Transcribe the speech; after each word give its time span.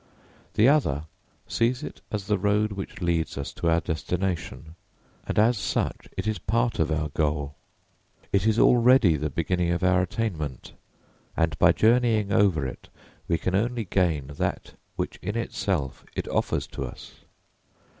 The 0.55 0.67
other 0.67 1.05
sees 1.47 1.83
it 1.83 2.01
as 2.11 2.25
the 2.25 2.39
road 2.39 2.71
which 2.71 3.01
leads 3.01 3.37
us 3.37 3.53
to 3.53 3.69
our 3.69 3.81
destination; 3.81 4.73
and 5.27 5.37
as 5.37 5.59
such 5.59 6.09
it 6.17 6.25
is 6.25 6.39
part 6.39 6.79
of 6.79 6.91
our 6.91 7.09
goal. 7.09 7.53
It 8.31 8.47
is 8.47 8.57
already 8.57 9.15
the 9.15 9.29
beginning 9.29 9.69
of 9.69 9.83
our 9.83 10.01
attainment, 10.01 10.73
and 11.37 11.55
by 11.59 11.71
journeying 11.73 12.33
over 12.33 12.65
it 12.65 12.89
we 13.27 13.37
can 13.37 13.53
only 13.53 13.85
gain 13.85 14.25
that 14.39 14.73
which 14.95 15.17
in 15.21 15.35
itself 15.37 16.03
it 16.15 16.27
offers 16.29 16.65
to 16.65 16.83
us. 16.83 17.19